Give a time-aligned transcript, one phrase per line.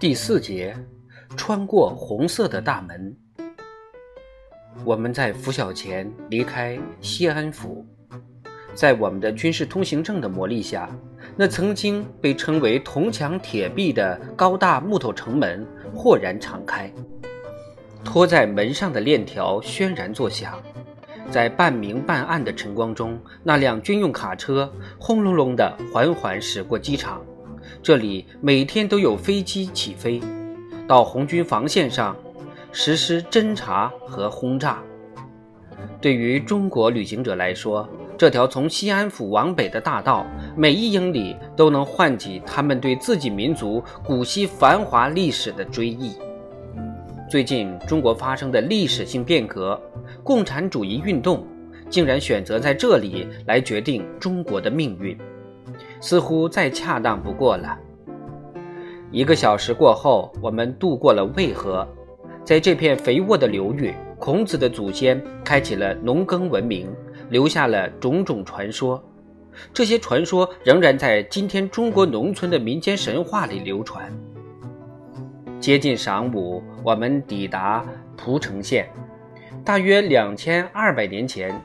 [0.00, 0.74] 第四节，
[1.36, 3.14] 穿过红色的大门。
[4.82, 7.84] 我们在拂晓前离开西安府，
[8.72, 10.88] 在我们的军事通行证的魔力下，
[11.36, 16.90] 那曾经被称为铜墙铁壁的高大木头城门豁然敞开，
[18.02, 20.58] 拖在门上的链条轩然作响，
[21.30, 27.22] 在半明半暗的晨光中，那辆军用卡车轰隆隆地缓缓驶过机场。
[27.82, 30.20] 这里每天都有飞机起飞，
[30.86, 32.16] 到红军防线上
[32.72, 34.82] 实施侦察和轰炸。
[36.00, 37.88] 对于中国旅行者来说，
[38.18, 46.12] 这条从西安府往北的大道，每一英里都能唤起他们对自己民族古稀繁华历史的追忆。
[47.30, 49.80] 最近，中国发生的历史性变革——
[50.22, 51.46] 共产主义运动，
[51.88, 55.16] 竟然选择在这里来决定中国的命运。
[56.00, 57.78] 似乎再恰当不过了。
[59.12, 61.86] 一个小时过后，我们渡过了渭河，
[62.44, 66.88] 在这片肥沃的流域，孔子的祖先开启了农耕文明，
[67.28, 69.02] 留下了种种传说。
[69.74, 74.10] 这些传说仍然在今天中国农村的民间神话里流传。
[75.58, 77.84] 接近晌午，我们抵达
[78.16, 78.88] 蒲城县，
[79.64, 81.60] 大约两千二百年前。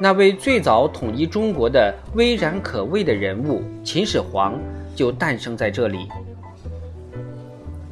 [0.00, 4.56] 那位最早统一中国的巍然可畏的人物秦始皇
[4.94, 6.06] 就诞生在这里。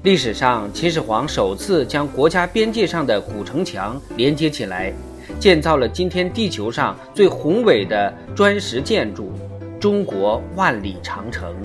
[0.05, 4.93] 历史上，秦始皇首次将国家边界上的古城墙连接起来，
[5.41, 9.33] 建造了今天地球上最宏伟的砖石建筑——
[9.81, 11.57] 中国万里长城。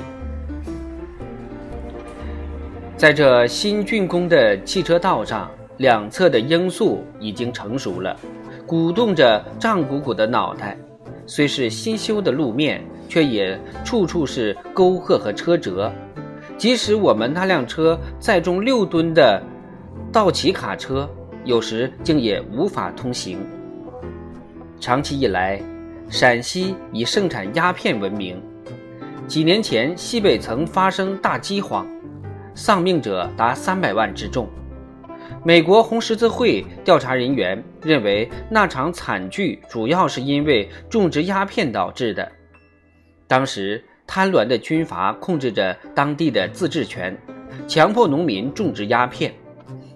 [2.97, 8.19] 在这新竣工的汽车道上，两侧的罂粟已经成熟了。
[8.71, 10.77] 鼓动着胀鼓鼓的脑袋，
[11.25, 15.91] 虽是新修的路面，却也处处是沟壑和车辙。
[16.57, 19.43] 即使我们那辆车载重六吨的
[20.09, 21.05] 道奇卡车，
[21.43, 23.39] 有时竟也无法通行。
[24.79, 25.61] 长期以来，
[26.07, 28.41] 陕西以盛产鸦片闻名。
[29.27, 31.85] 几年前，西北曾发生大饥荒，
[32.55, 34.47] 丧命者达三百万之众。
[35.43, 42.31] 美国红十字会调查人员认为，那场惨剧主要是因为种植鸦片导致的。
[43.27, 47.17] 当时，贪婪的军阀控制着当地的自治权，
[47.67, 49.33] 强迫农民种植鸦片，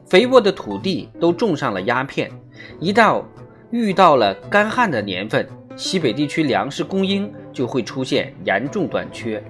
[0.07, 2.31] 肥沃的土地都种上了鸦片。
[2.79, 3.23] 一到
[3.69, 9.44] 遇到了干旱的年份，西北地区粮食供应就会出现严重短缺，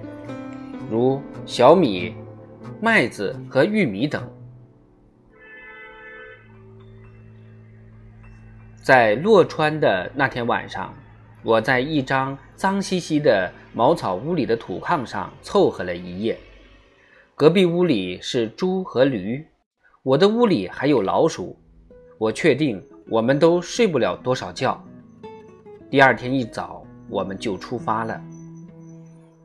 [0.90, 2.14] 如小米、
[2.82, 4.22] 麦子和玉米等。
[8.86, 10.94] 在洛川的那天晚上，
[11.42, 16.38] 我在一张脏兮兮的茅草屋里的土炕上凑合了一夜。
[17.34, 19.44] 隔壁屋里是猪和驴，
[20.04, 21.58] 我的屋里还有老鼠。
[22.16, 24.80] 我确定我们都睡不了多少觉。
[25.90, 28.22] 第二天一早，我们就出发了。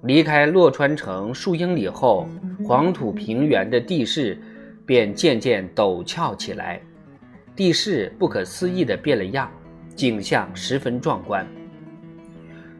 [0.03, 2.27] 离开洛川城数英里后，
[2.63, 4.39] 黄土平原的地势
[4.85, 6.79] 便渐渐陡峭起来。
[7.61, 9.47] 地势不可思议地变了样，
[9.95, 11.47] 景象十分壮观。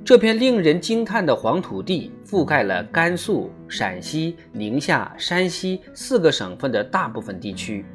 [0.03, 7.85] 这片令人惊叹的黄土地覆盖了甘肃、陕西、宁夏、山西四个省份的大部分地区。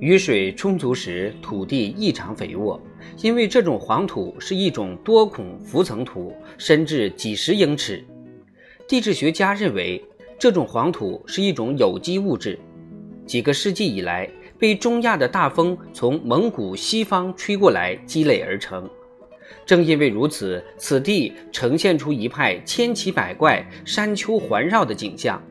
[0.00, 2.82] 雨水充足时，土地异常肥沃，
[3.22, 8.04] 因为这种黄土是一种多孔浮层土，深至几十英尺。
[8.88, 10.04] 地质学家认为，
[10.40, 12.58] 这种黄土是一种有机物质。
[13.24, 14.28] 几个世纪以来。
[14.58, 18.88] 被中亚的大风从蒙古西方吹过来，积累而成。
[19.64, 25.42] 正因为如此，此地呈现出一派千奇百怪、山丘环绕的景象。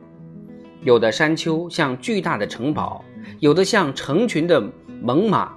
[0.82, 3.04] 有的山丘像巨大的城堡，
[3.40, 4.60] 有的像成群的
[5.02, 5.48] 猛犸，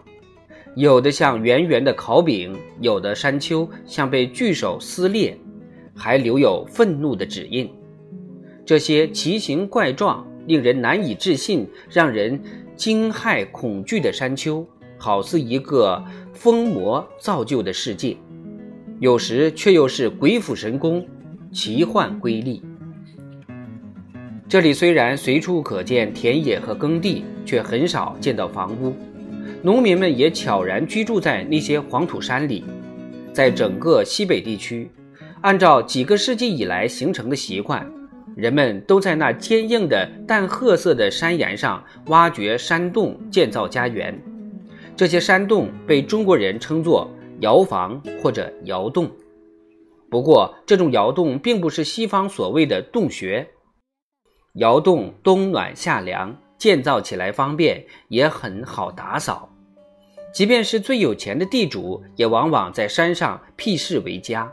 [0.76, 5.38] 有的像圆圆的烤饼，有的山丘像被巨手撕裂，
[5.96, 7.70] 还留有愤怒的指印。
[8.66, 12.40] 这些奇形怪状、令人难以置信、让人……
[12.80, 14.66] 惊骇恐惧的山丘，
[14.98, 16.02] 好似一个
[16.34, 18.16] 疯魔造就的世界，
[19.02, 21.06] 有时却又是鬼斧神工、
[21.52, 22.64] 奇幻瑰丽。
[24.48, 28.96] 这里虽然随处可见田野和耕地，却很少见到房屋。
[29.62, 32.64] 农民们也悄然居住在那些黄土山里。
[33.34, 34.90] 在整个西北地区，
[35.42, 37.86] 按照几个世纪以来形成的习惯。
[38.40, 44.18] 人们都在那坚硬的淡褐色的山岩上挖掘山洞，建造家园。
[44.96, 47.10] 这些山洞被中国人称作
[47.42, 49.12] 窑房或者窑洞。
[50.10, 53.46] 不过，这种窑洞并不是西方所谓的洞穴。
[54.54, 59.50] 窑洞冬暖夏凉，建造起来方便，也很好打扫。
[60.34, 64.50] 即便是最有钱的地主，也往往在山上辟室为家。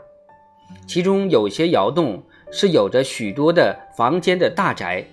[0.85, 5.05] 其中有些窑洞是有着许多的房间的大宅，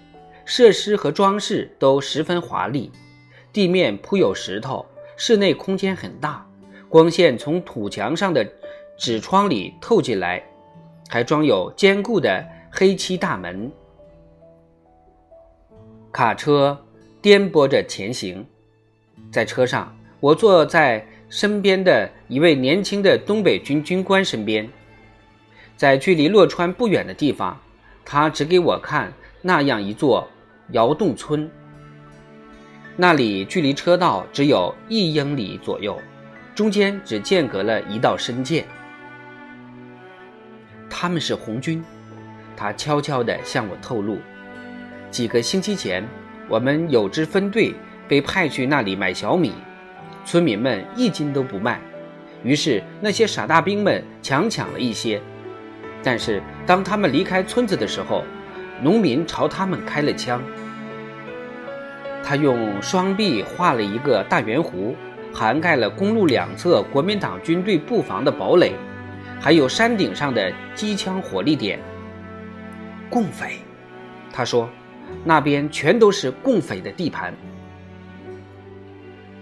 [0.44, 2.90] 设施和装饰都十分华丽。
[3.52, 4.84] 地面铺有石头，
[5.16, 6.44] 室内空间很大，
[6.88, 8.44] 光线从土墙上的
[8.96, 10.42] 纸窗里透进来，
[11.08, 13.70] 还装有坚固的黑漆大门。
[16.12, 16.76] 卡车
[17.20, 18.44] 颠簸着前行，
[19.32, 24.68] 在车上，我坐在身边的一位年轻的东北军军官身边。
[25.76, 27.60] 在距离洛川不远的地方，
[28.04, 29.12] 他指给我看
[29.42, 30.28] 那样一座
[30.70, 31.50] 窑洞村。
[32.96, 36.00] 那里距离车道只有一英里左右，
[36.54, 38.64] 中间只间隔了一道深涧。
[40.88, 41.84] 他们是红军，
[42.56, 44.18] 他悄悄地向我透露。
[45.10, 46.06] 几个星期前，
[46.48, 47.74] 我们有支分队
[48.06, 49.52] 被派去那里买小米，
[50.24, 51.80] 村民们一斤都不卖，
[52.44, 55.20] 于是那些傻大兵们强抢了一些。
[56.04, 58.22] 但是当他们离开村子的时候，
[58.82, 60.40] 农民朝他们开了枪。
[62.22, 64.94] 他用双臂画了一个大圆弧，
[65.32, 68.74] 涵盖了公路两侧国民党军队布防的堡垒，
[69.40, 71.80] 还有山顶上的机枪火力点。
[73.10, 73.58] 共匪，
[74.32, 74.68] 他说。
[75.22, 77.32] 那边全都是共匪的地盘。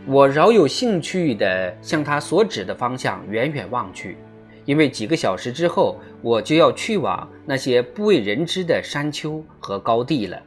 [0.05, 4.19] 我饶有兴趣地向他所指的方向远远望去，
[4.65, 10.41] 因为几个小时之后我就要去往那些不为人知的山丘和高地了。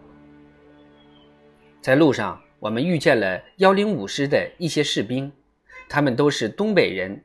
[1.81, 5.31] 在路上，我们遇见了幺零五师的一些士兵，
[5.87, 7.23] 他们都是东北人，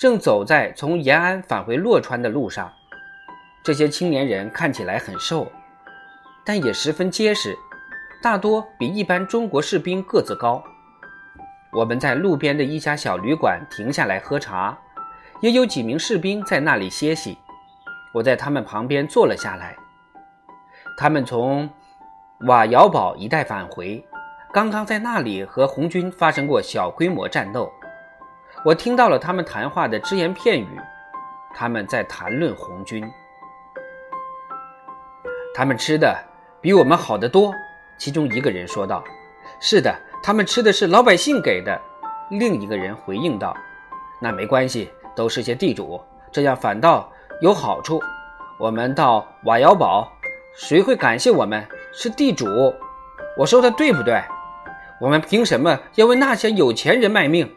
[0.00, 2.72] 正走在从延安返回洛川的路上。
[3.62, 5.50] 这些青年人看起来很瘦。
[6.44, 7.56] 但也十分结实，
[8.20, 10.60] 大多比一般中国士兵个子高。
[11.72, 14.76] 我们在路边的一家小旅馆停下来喝茶，
[15.42, 17.36] 也有几名士兵在那里歇息。
[18.14, 19.76] 我在他们旁边坐了下来。
[20.96, 21.68] 他们从
[22.46, 24.04] 瓦窑堡一带返回，
[24.52, 27.70] 刚刚在那里和红军发生过小规模战斗。
[28.64, 30.80] 我听到了他们谈话的只言片语，
[31.52, 33.04] 他们在谈论红军，
[35.54, 36.16] 他们吃的。
[36.60, 37.52] 比我们好得多，
[37.98, 39.02] 其中一个人说道
[39.58, 39.92] ：“是的，
[40.22, 41.76] 他们吃的是老百姓给的。”
[42.30, 43.56] 另一个人回应道
[44.22, 46.00] ：“那没关系，都是些地主，
[46.30, 47.10] 这样反倒
[47.40, 48.00] 有好处。
[48.58, 50.10] 我们到瓦窑堡，
[50.54, 51.66] 谁会感谢我们？
[51.92, 52.46] 是地主。
[53.36, 54.22] 我说的对不对？
[55.00, 57.50] 我们凭什么要为那些有钱人卖命？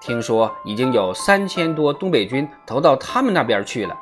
[0.00, 3.96] 听说已经有三千多东北军投到他们那边去了。”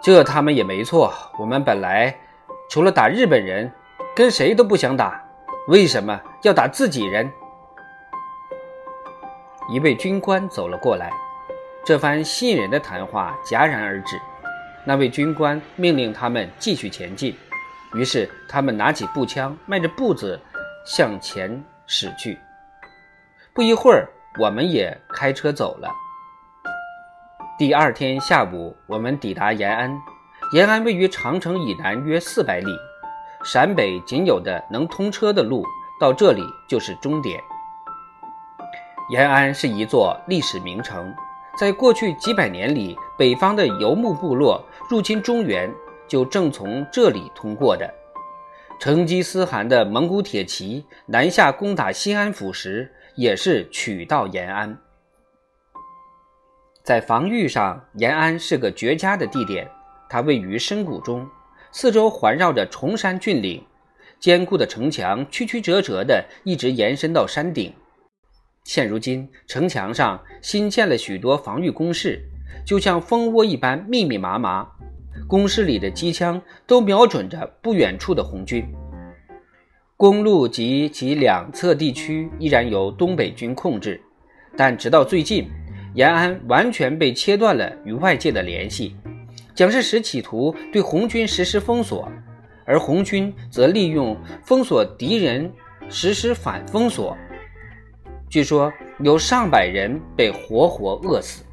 [0.00, 1.12] 这他们也没错。
[1.38, 2.16] 我们本来
[2.68, 3.72] 除了打日本人，
[4.14, 5.24] 跟谁都不想打，
[5.68, 7.32] 为什么要打自己人？
[9.68, 11.12] 一位军官走了过来，
[11.84, 14.20] 这番吸引人的谈话戛然而止。
[14.84, 17.36] 那位军官命令他们继续前进，
[17.94, 20.40] 于是他们拿起步枪，迈着步子
[20.84, 22.36] 向前驶去。
[23.54, 24.08] 不一会儿，
[24.40, 25.88] 我们也开车走了。
[27.56, 29.96] 第二天下午，我们抵达延安。
[30.52, 32.76] 延安位于长城以南约四百里，
[33.44, 35.64] 陕北仅有的能通车的路，
[36.00, 37.40] 到这里就是终点。
[39.10, 41.12] 延安是一座历史名城，
[41.58, 45.70] 在过去几百年里，北方的游牧部落入侵中原，
[46.08, 47.92] 就正从这里通过的。
[48.78, 54.76] 成吉思汗的蒙古铁骑南下攻打西安府时，也是取道延安。
[56.82, 59.70] 在防御上，延安是个绝佳的地点。
[60.08, 61.28] 它位于深谷中，
[61.70, 63.64] 四周环绕着崇山峻岭，
[64.18, 67.72] 坚固的城墙曲曲折折的一直延伸到山顶。
[68.64, 72.22] 现如今，城墙上新建了许多防御工事，
[72.64, 74.66] 就像蜂窝一般密密麻麻。
[75.28, 78.66] 工事里的机枪都瞄准着不远处的红军。
[79.96, 84.00] 公路及其两侧地区依然由东北军控制，
[84.56, 85.48] 但直到最近。
[85.94, 88.96] 延安完全被切断了与外界的联系，
[89.54, 92.10] 蒋介石企图对红军实施封锁，
[92.64, 95.52] 而红军则利用封锁敌人
[95.90, 97.14] 实施反封锁。
[98.32, 101.44] 据说有上百人被活活饿死。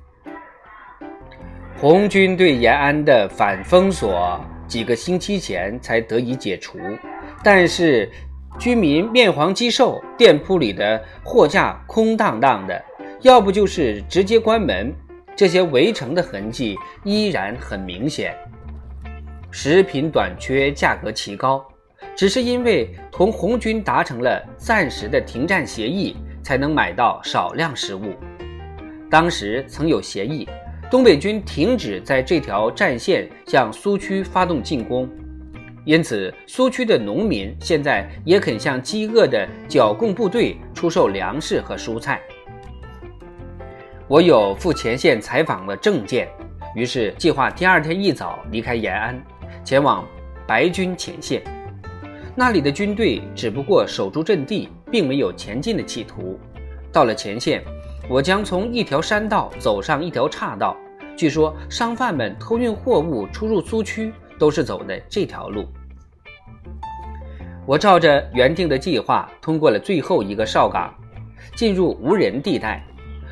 [1.78, 6.80] 红军对延安的反封锁几个星期前才得以解除，
[7.44, 8.10] 但是
[8.58, 12.82] 居民面黄肌瘦，店铺里的货架空荡荡的。
[13.24, 14.96] 要不就是直接关门，
[15.36, 18.34] 这些围城的痕迹依然很明显。
[19.52, 21.62] 食品短缺，价格奇高，
[22.16, 28.14] 只是因为同红军达成了暂时的停战协议，才能买到少量食物。
[29.10, 30.48] 当时曾有协议，
[30.90, 35.10] 东北军停止在这条战线向苏区发动进攻，
[35.86, 42.22] 因此苏区的农民现在也肯向饥饿的剿共部队出售粮食和蔬菜。
[44.08, 46.28] 我有赴前线采访的证件，
[46.76, 49.24] 于是计划第二天一早离开延安，
[49.64, 50.04] 前往
[50.48, 51.42] 白军前线。
[52.36, 56.40] 那里的军队只不过守住阵地，并没有前进的企图。
[56.92, 57.64] 到了前线，
[58.10, 60.76] 我将从一条山道走上一条岔道。
[61.16, 65.68] 据说商贩们偷运货物出入苏区都是走的这条路。
[67.66, 70.94] 我照着原定的计划通过了最后一个哨岗，
[71.56, 72.84] 进入无人地带。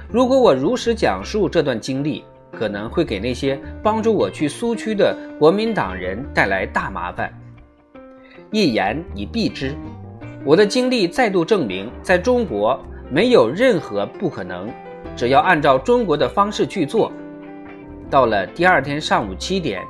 [0.09, 7.33] 如果我如实讲述这段经历，可能会给那些帮助我去苏区的国民党人带来大麻烦。
[8.51, 9.75] 一言以蔽之，
[10.47, 14.69] 我的经历再度证明，在中国没有任何不可能，
[15.13, 17.11] 只要按照中国的方式去做。
[18.09, 19.83] 到了第二天上午七点，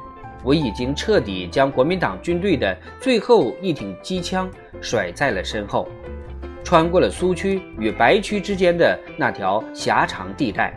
[0.43, 4.49] 我已经彻底将国民党军队的最后一挺机枪
[4.81, 5.87] 甩在了身后。
[6.63, 10.73] 穿过了苏区与白区之间的那条狭长地带，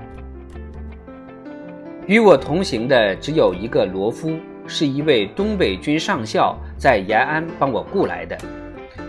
[2.07, 8.37] 与我同行的只有一个罗夫，是一位东北军上校在延安帮我雇来的。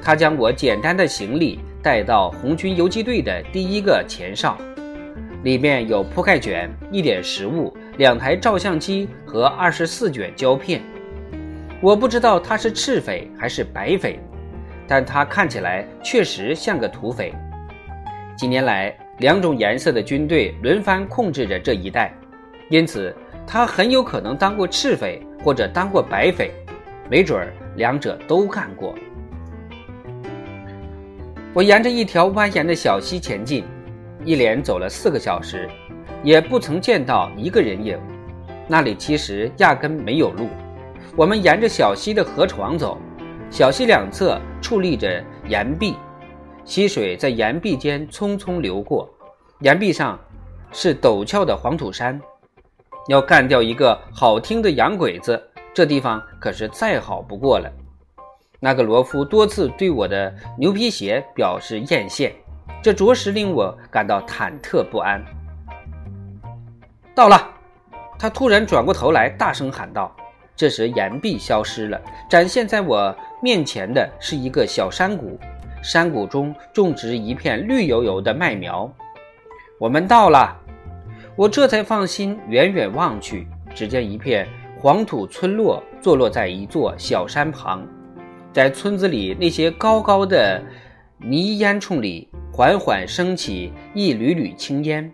[0.02, 4.58] 他将我简单的行李带到红军游击队的第一个前哨，
[5.44, 10.82] 里面有铺盖卷、一点食物、两台照相机和二十四卷胶片。
[11.82, 14.20] 我不知道他是赤匪还是白匪。
[14.88, 17.34] 但他看起来确实像个土匪。
[18.36, 22.14] 几年来，两种颜色的军队轮番控制着这一带，
[22.70, 23.16] 因此
[23.48, 26.52] 他很有可能当过赤匪或者当过白匪，
[27.10, 28.94] 没准儿两者都干过。
[31.54, 33.66] 我沿着一条蜿蜒的小溪前进，
[34.24, 35.70] 一连走了四个小时，
[36.24, 38.00] 也不曾见到一个人影。
[38.70, 40.48] 那里其实压根没有路。
[41.14, 42.98] 我们沿着小溪的河床走。
[43.50, 45.98] 小溪两侧矗立着岩壁，
[46.64, 49.10] 溪水在岩壁间匆匆流过。
[49.60, 50.18] 岩壁上
[50.72, 52.18] 是陡峭的黄土山，
[53.10, 55.38] 要干掉一个好听的洋鬼子，
[55.74, 57.70] 这地方可是再好不过了。
[58.64, 62.32] 那个罗夫多次对我的牛皮鞋表示艳羡，
[62.80, 65.20] 这着实令我感到忐忑不安。
[67.16, 67.50] 到了，
[68.20, 70.16] 他突然转过头来，大声喊道。
[70.56, 72.00] 这时，岩壁消失了，
[72.30, 75.40] 展现在我面前的是一个小山谷，
[75.82, 78.88] 山谷中种植一片绿油油的麦苗。
[79.80, 80.56] 我们到了，
[81.36, 82.40] 我这才放心。
[82.48, 84.48] 远远望去，只见一片
[84.80, 87.84] 黄土村落坐落在一座小山旁，
[88.54, 90.62] 在村子里那些高高的
[91.18, 95.10] 泥烟囱里，缓缓升起一缕缕青烟，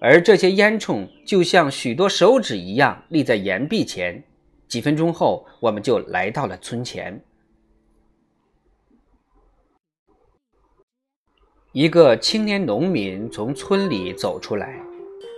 [0.00, 4.22] 而这些烟囱就像许多手指一样立在岩壁前。
[4.66, 7.22] 几分钟后，我们就来到了村前。
[11.72, 14.80] 一个青年农民从村里走出来，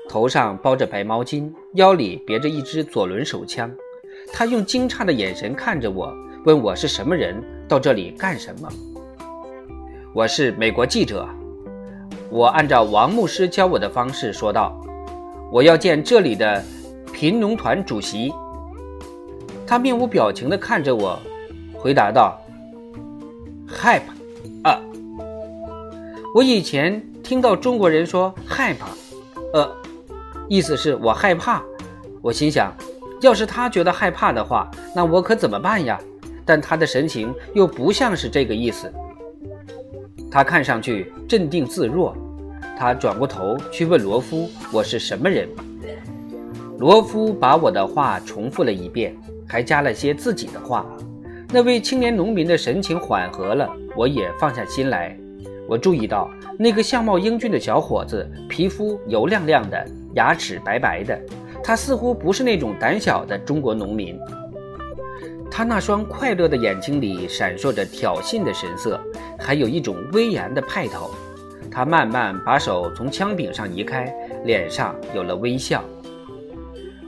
[0.09, 3.71] 头上包着白毛巾，腰里别着一支左轮手枪。
[4.33, 6.15] 他用惊诧的眼神看着我，
[6.49, 8.67] 问我是什么人，到这里干什么。
[10.15, 11.29] 我是美国记者。
[12.31, 14.75] 我按照王牧师教我的方式说道
[15.53, 16.65] ：“我要见这里的
[17.13, 18.33] 贫农团主席。”
[19.69, 21.19] 他面无表情地看着我，
[21.75, 22.41] 回答道
[23.69, 24.81] ：“害怕，啊。”
[26.35, 28.87] 我以前听到中国人说害怕，
[29.53, 29.71] 呃，
[30.49, 31.63] 意思是我害怕。
[32.23, 32.73] 我心想，
[33.21, 36.01] 要是他觉得害怕的话，那我可怎么办呀？
[36.49, 38.91] 但他的神情又不像是这个意思。
[40.31, 42.17] 他看上去镇定自若。
[42.77, 45.47] 他转过头去问罗夫：“我是什么人？”
[46.79, 49.15] 罗夫把我的话重复了一遍。
[49.51, 50.85] 还加了些自己的话。
[51.51, 55.17] 那位青年农民的神情缓和了，我也放下心来。
[55.67, 59.83] 我注意到那个相貌英俊的小伙子，皮肤油亮亮的，
[60.15, 61.19] 牙齿白白的。
[61.65, 64.19] 他似乎不是那种胆小的中国农民。
[65.51, 69.01] 他那双快乐的眼睛里闪烁着挑衅的神色，
[69.39, 71.11] 还有一种威严的派头。
[71.71, 74.13] 他慢慢把手从枪柄上移开，
[74.45, 75.85] 脸上有了微笑。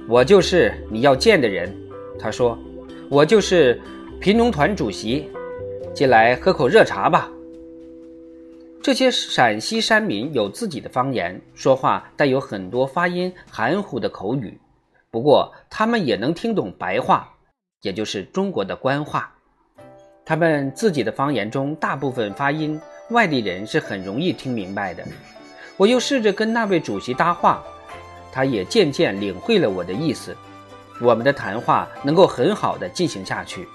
[0.08, 1.74] 我就是你要见的人。
[2.18, 2.58] 他说
[3.08, 3.80] ：“我就是
[4.20, 5.30] 贫农团主席，
[5.94, 7.30] 进来喝口热茶吧。”
[8.82, 14.58] 这些陕西山民有自己的方言，说话带有很多发音含糊的口语，
[15.10, 17.32] 不过他们也能听懂白话。
[17.82, 19.32] 也就是中国的官话。
[20.24, 25.04] 他们自己的方言中大部分发音，外地人是很容易听明白的。
[25.76, 27.62] 我又试着跟那位主席搭话，
[28.30, 30.36] 他也渐渐领会了我的意思。
[31.00, 33.66] 我们的谈话能够很好的进行下去。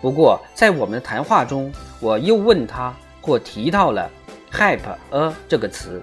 [0.00, 4.10] 不过，在我们的谈话中，我又问他或提到了
[4.50, 4.80] “hype
[5.10, 6.02] a” 这个词。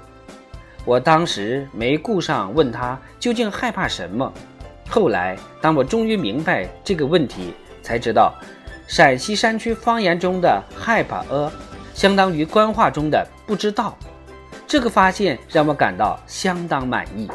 [0.85, 4.31] 我当时没顾上问他究竟害怕什么。
[4.89, 7.53] 后来，当我终于明白这个问题，
[7.83, 8.33] 才知道。
[8.87, 11.51] 陕西山区方言中的“害怕呃”，
[11.93, 13.95] 相当于官话中的“不知道”。
[14.65, 17.29] 这个发现让我感到相当满意。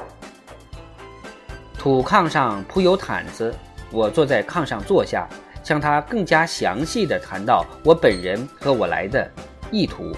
[1.79, 3.55] 土炕上铺有毯子，
[3.93, 5.29] 我坐在炕上坐下，
[5.63, 9.31] 向他更加详细地谈到我本人和我来的
[9.71, 10.13] 意图。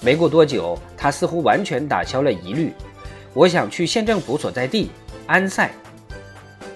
[0.00, 2.72] 没过多久，他似乎完全打消了疑虑。
[3.34, 4.90] 我想去县政府所在地
[5.26, 5.70] 安塞。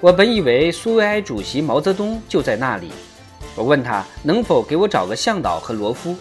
[0.00, 2.92] 我本以为苏维埃主席毛泽东就在那里。
[3.56, 6.14] 我问他能否给我找个向导和罗夫，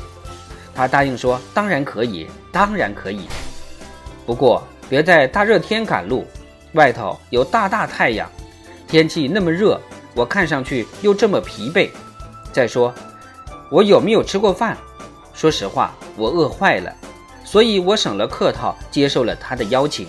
[0.73, 3.27] 他答应说当然可以，当然可以。
[4.25, 6.25] 不过别在大热天赶路，
[6.73, 8.27] 外头有大大太阳，
[8.87, 9.79] 天气那么热，
[10.15, 11.91] 我看上去又这么疲惫。
[12.51, 12.91] 再说，
[13.69, 14.75] 我有没有吃过饭？
[15.35, 16.91] 说实话，我饿坏了，
[17.43, 20.07] 所以我省了客套，接受了他的邀请，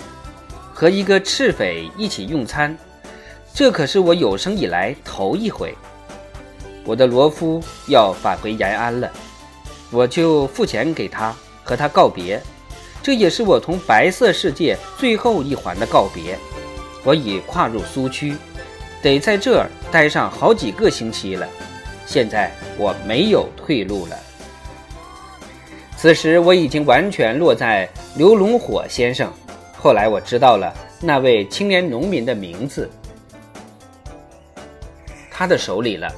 [0.72, 2.74] 和一个赤匪一起用餐，
[3.58, 5.74] 这可是我有生以来头一回。
[6.84, 9.10] 我的罗夫要返回延安了，
[9.90, 11.34] 我就付钱给他，
[11.64, 12.40] 和他告别。
[13.02, 16.38] 这也是我同白色世界最后一环的告别。
[17.02, 18.36] 我已跨入苏区，
[19.02, 21.44] 得在这儿待上好几个星期了。
[22.06, 24.16] 现在我没有退路了。
[25.96, 29.28] 此时我已经完全落在刘龙火先生。
[29.76, 32.88] 后来我知道了那位青年农民的名字，
[35.38, 36.12] 他的手里了。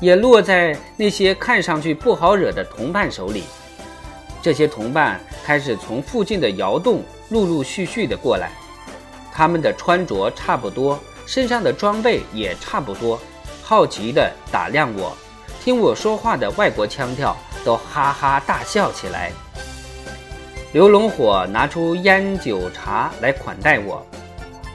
[0.00, 3.44] 也落在那些看上去不好惹的同伴手里。
[4.40, 8.50] 这些同伴开始从附近的窑洞陆陆续续的过来，
[9.30, 13.20] 他们的穿着差不多，身上的装备也差不多，
[13.62, 15.14] 好奇的打量我，
[15.62, 19.30] 听我说话的外国腔调，都哈哈大笑起来。
[20.72, 24.02] 刘龙火拿出烟酒茶来款待我，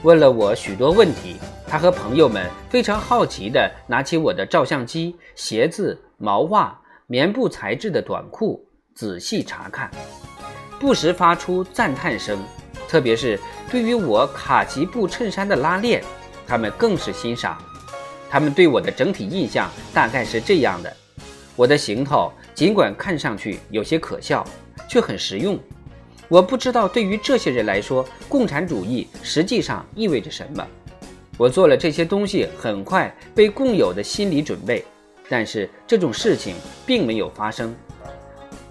[0.04, 1.36] 问了我许多问题。
[1.68, 9.90] 他和朋友们非常好奇地拿起我的照相机、鞋子、毛袜、棉布材质的短裤，仔细查看，
[10.78, 12.38] 不时发出赞叹声。
[12.88, 16.02] 特别是对于我卡其布衬衫的拉链，
[16.46, 17.58] 他们更是欣赏。
[18.30, 20.96] 他们对我的整体印象大概是这样的：
[21.56, 24.46] 我的行头尽管看上去有些可笑，
[24.88, 25.58] 却很实用。
[26.28, 30.64] 我不知道对于这些人来说，共产主义实际上意味着什么。
[31.38, 34.84] 我做了这些东西，很快被共有的心理准备，
[35.28, 37.74] 但是这种事情并没有发生，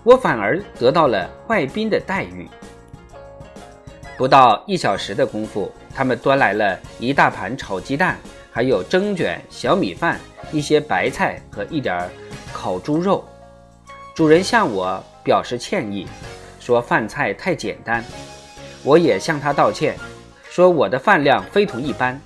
[0.03, 2.47] 我反而得到了外宾的待遇。
[4.17, 8.17] 不到一小时的功夫，他们端来了一大盘炒鸡蛋，
[8.49, 10.19] 还有蒸卷、小米饭、
[10.51, 12.09] 一些白菜和一点
[12.51, 13.23] 烤猪肉。
[14.15, 16.07] 主人向我表示歉意，
[16.59, 18.03] 说饭菜太简单，
[18.83, 19.95] 我也向他道歉，
[20.49, 22.19] 说我的饭量非同一般。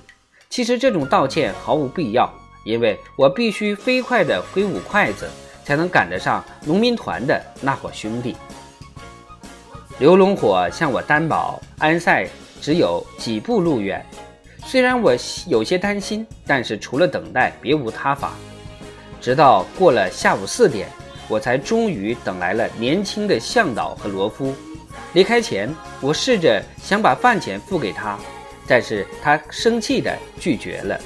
[0.50, 2.28] 其实这种道歉毫无必要，
[2.64, 5.30] 因为我必须飞快地挥舞筷子，
[5.64, 8.36] 才能赶得上农民团的那伙兄弟。
[10.00, 12.26] 刘龙火向我担保，安塞
[12.60, 14.04] 只有几步路远。
[14.66, 15.14] 虽然我
[15.46, 18.32] 有些担心，但是除了等待，别无他法。
[19.20, 20.88] 直到过了下午四点，
[21.28, 24.52] 我才终于等来了年轻的向导和罗夫。
[25.12, 28.18] 离开前，我试着想把饭钱付给他。
[28.66, 30.98] 但是他生气地拒绝了。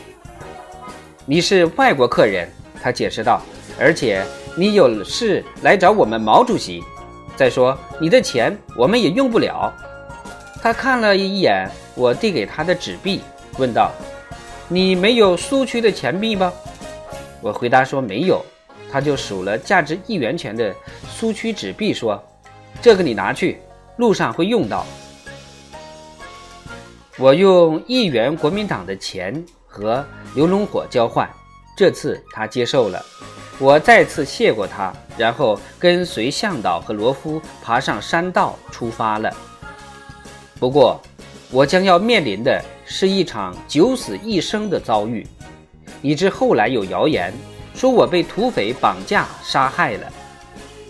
[1.27, 2.49] 你是外国客人，
[2.83, 3.41] 他解释道，
[3.79, 4.25] 而且
[4.57, 6.83] 你有事来找我们毛主席。
[7.37, 9.73] 再说你的钱我们也用不了。
[10.63, 13.21] 他看了一眼我递给他的纸币，
[13.59, 13.91] 问道
[14.69, 16.53] ：“你没有苏区的钱币吗？”
[17.43, 18.45] 我回答说没有。
[18.91, 20.73] 他就数了价值一元钱的
[21.11, 22.23] 苏区纸币，说
[22.81, 23.61] ：“这个你拿去，
[23.97, 24.87] 路上会用到。”
[27.17, 31.31] 我用一元国民党的钱和刘龙火交换，
[31.77, 33.01] 这次他接受了。
[33.61, 39.33] 我再次谢过他，然后跟随向导和罗夫爬上山道出发了。
[40.59, 41.01] 不过，
[41.53, 45.25] 我将要面临的是一场九死一生的遭遇，
[46.03, 47.33] 以致后来有谣言
[47.77, 50.13] 说我被土匪绑架杀害了。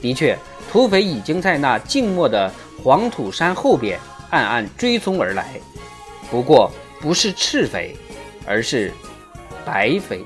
[0.00, 0.38] 的确，
[0.72, 2.50] 土匪已经在那静默的
[2.82, 5.60] 黄土山后边暗暗追踪而来。
[6.30, 7.96] 不过，不是赤匪，
[8.46, 8.92] 而是
[9.64, 10.24] 白匪。